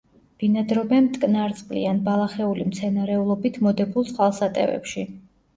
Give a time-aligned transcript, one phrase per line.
[0.43, 5.07] ბინადრობენ მტკნარწყლიან, ბალახეული მცენარეულობით მოდებულ წყალსატევებში.